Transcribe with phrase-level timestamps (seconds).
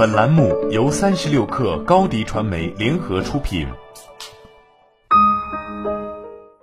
[0.00, 3.66] 本栏目由三十六氪高低传媒联合出品。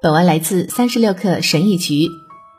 [0.01, 2.07] 本文来自三十六氪神译局。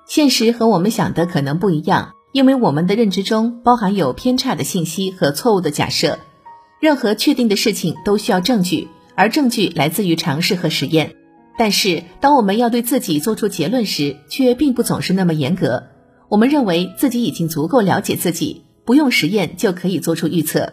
[0.07, 6.21] 现实和我们想的可能不一样，因为我们的认知中包含有偏差的信息和错误的假设。
[6.79, 8.87] 任何确定的事情都需要证据，
[9.17, 11.17] 而证据来自于尝试和实验。
[11.59, 15.89] 但是，当我们要对自己做出结论时，却并不总是那么严格。
[16.29, 20.73] 我们认为自己已经足够了解自己，不用实验就可以做出预测。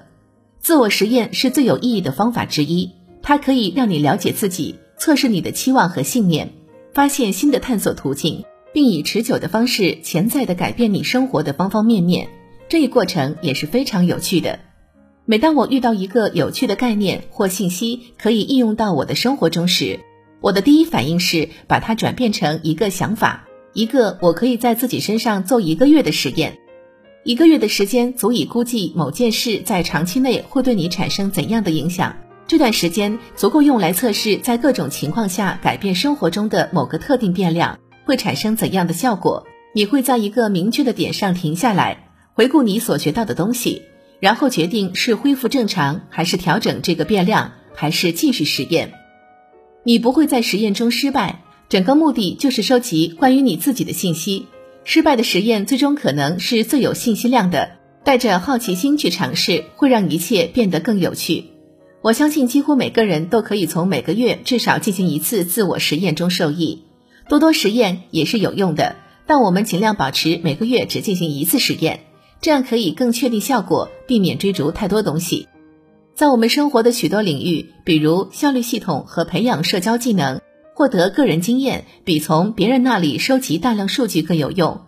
[0.61, 6.54] 自我实验是最有意义的方法之一，它可以让你了解自己，测试你的期望和信念，
[6.93, 12.30] 发现新的探索途径，并以持久的方式潜在的改变你生活的方方面面。
[12.70, 14.59] 这一过程也是非常有趣的。
[15.26, 19.99] 每当我遇到一个有趣的概念或信息可以应用到我的生活中时，
[20.40, 26.59] 我的第一反应是把它转变成一个想法，一个我可以在自己身上做一个月的实验。
[27.25, 32.15] 一个月的时间足以估计某件事在长期内会对你产生怎样的影响。
[32.45, 39.48] 这段时间足够用来测试在各种情况下改变生活中的某个特定变量会产生怎样的效果。
[39.73, 43.82] 你会在一个明确的点上停下来，回顾你所学到的东西。
[44.20, 48.93] 然后决定是恢复正常，还是调整这个变量，还是继续实验。
[49.84, 54.45] 你不会在实验中失败，整个目的就是收集关于你自己的信息。
[54.86, 57.72] 失败的实验最终可能是最有信息量的。
[58.05, 61.46] 带着好奇心去尝试，会让一切变得更有趣。
[62.04, 66.84] 我相信几乎每个人都可以从每个月至少进行一次自我实验中受益。
[67.28, 72.02] 多多实验也是有用的，但我们尽量保持每个月只进行一次实验。
[72.41, 75.47] 这样可以更确定效果，避免追逐太多东西。
[76.13, 80.41] 在我们生活的许多领域，比如效率系统和培养社交技能，
[80.75, 84.81] 获得个人经验比从别人那里收集大量数据更有用。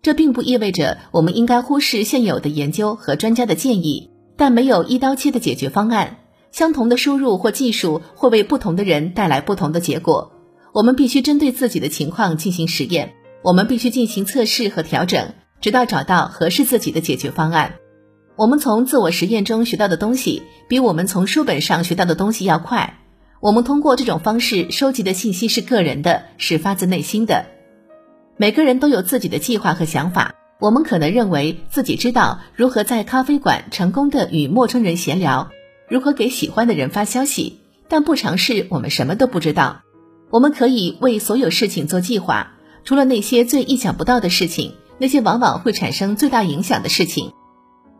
[0.00, 6.18] 这并不意味着我们应该忽视现有的研究和专家的建议，但没有一刀切的解决方案。
[6.52, 10.30] 相同的输入或技术会为不同的人带来不同的结果。
[10.72, 15.34] 我们必须针对自己的情况进行实验，我们必须进行测试和调整。
[15.60, 17.74] 直到找到合适自己的解决方案。
[18.36, 23.01] 我们从自我实验中学到的东西，比我们从书本上学到的东西要快。
[23.42, 27.46] 我们通过这种方式收集的信息是个人的，是发自内心的。
[28.36, 30.36] 每个人都有自己的计划和想法。
[30.60, 35.50] 我们可能认为自己知道如何在咖啡馆成功的与陌生人闲聊，
[35.88, 37.58] 如何给喜欢的人发消息，
[37.88, 39.80] 但不尝试，我们什么都不知道。
[40.30, 42.52] 我们可以为所有事情做计划，
[42.84, 44.74] 除了那些最意想不到的事情。
[44.98, 47.32] 那些往往会产生最大影响的事情，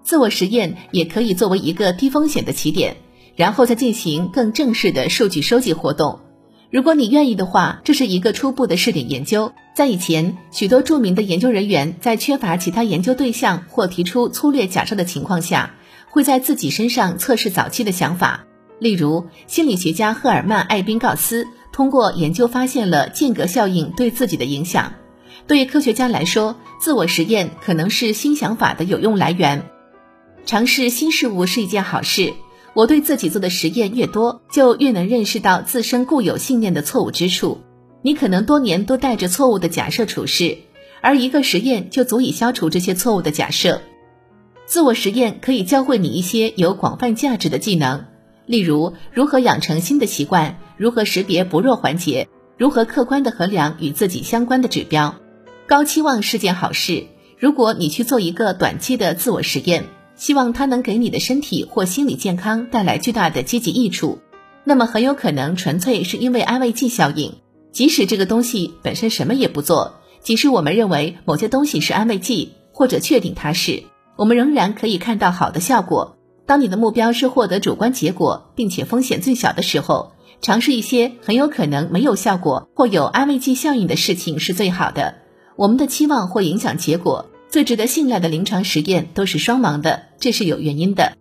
[0.04, 2.98] 自我实验也可以作为一个低风险的起点，
[3.36, 6.20] 然后再进行更正式的数据收集活动。
[6.70, 9.52] 如果你愿意的话，这是一个初步的试点研究。
[9.74, 15.74] 在以前，许多著名的研究人员在缺乏其他研究对象或提出粗略假设的情况下，
[16.08, 18.46] 会在自己身上测试早期的想法。
[18.78, 24.94] 例如，心理学家赫尔曼·艾宾告斯通过研究发现了间隔效应对自己的影响。
[25.46, 29.66] 对科学家来说，自我实验可能是新想法的有用来源。
[30.46, 32.32] 尝试新事物是一件好事。
[32.74, 37.58] 我对自己做的实验越多，就越能认识到自身固有信念的错误之处。
[38.00, 40.58] 你可能多年都带着错误的假设处事，
[41.00, 43.82] 而一个实验就足以消除这些错误的假设。
[44.64, 48.06] 自我实验可以教会你一些有广泛价值的技能，
[48.46, 55.14] 例如如何养成新的习惯，如何识别薄弱环节，如何客观地衡量与自己相关的指标。
[55.66, 57.06] 高期望是件好事。
[57.38, 59.84] 如果你去做一个短期的自我实验，
[60.22, 64.20] 希望它能给你的身体或心理健康带来巨大的积极益处，
[64.62, 67.32] 那么很有可能纯粹是因为安慰剂效应。
[67.72, 73.82] 即使这个东西本身什么也不做，即使我们认为某些东西是安慰剂，或者确定它是，
[74.14, 76.16] 我们仍然可以看到好的效果。
[76.46, 85.16] 当你的目标是获得主观结果，并且风险最小的时候，尝试一些很有可能没有效果或有安慰剂效应的事情是最好的。
[85.56, 87.26] 我们的期望会影响结果。
[87.52, 91.18] 最值得信赖的临床实验都是双盲的，这是有原因的。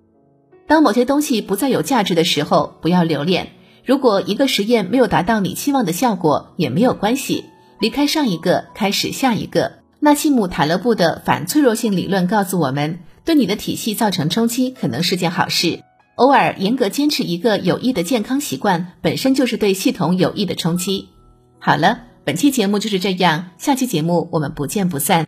[0.66, 3.50] 当某些东西不再有价值的时候，不要留恋。
[3.84, 7.44] 如果一个实验没有达到你期望的效果，也没有关系，
[7.82, 9.74] 离开上一个，开始下一个。
[10.00, 15.82] 纳西姆·塔勒布的反脆弱性理论告诉我们，对你的体系造成冲击可能是件好事。
[16.16, 21.10] 偶尔严格坚持一个有益的健康习惯，本身就是对系统有益的冲击。
[21.60, 22.04] 好了。
[22.24, 25.26] 本期节目就是这样，下期节目我们不见不散。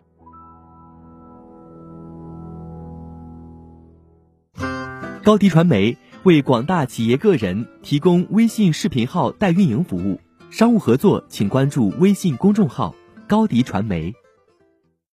[5.24, 12.94] 高迪传媒为广大企业个人提供微信视频号代运营服务，商务合作请关注微信公众号
[13.26, 14.12] 高迪传媒。